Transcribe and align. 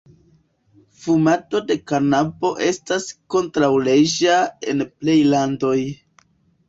Fumado 1.01 1.59
de 1.73 1.77
kanabo 1.91 2.51
estas 2.69 3.05
kontraŭleĝa 3.35 4.41
en 4.73 4.85
plej 4.95 5.19
landoj. 5.35 5.77